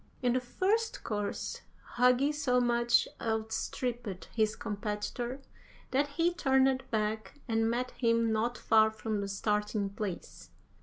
In 0.23 0.33
the 0.33 0.39
first 0.39 1.03
course 1.03 1.61
Hugi 1.95 2.31
so 2.33 2.59
much 2.59 3.07
outstripped 3.21 4.29
his 4.33 4.55
competitor 4.55 5.41
that 5.91 6.07
he 6.07 6.33
turned 6.33 6.83
back 6.89 7.35
and 7.47 7.69
met 7.69 7.91
him 7.91 8.31
not 8.31 8.57
far 8.57 8.89
from 8.89 9.21
the 9.21 9.27
starting 9.27 9.91
place. 9.91 10.49